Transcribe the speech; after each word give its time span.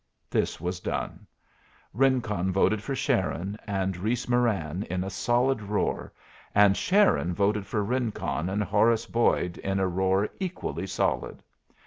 This 0.31 0.59
was 0.59 0.79
done. 0.79 1.27
Rincon 1.93 2.51
voted 2.51 2.81
for 2.81 2.95
Sharon 2.95 3.55
and 3.67 3.95
Reese 3.95 4.27
Moran 4.27 4.81
in 4.89 5.03
a 5.03 5.11
solid 5.11 5.61
roar, 5.61 6.11
and 6.55 6.75
Sharon 6.75 7.35
voted 7.35 7.67
for 7.67 7.83
Rincon 7.83 8.49
and 8.49 8.63
Horace 8.63 9.05
Boyd 9.05 9.59
in 9.59 9.79
a 9.79 9.87
roar 9.87 10.27
equally 10.39 10.87
solid. 10.87 11.43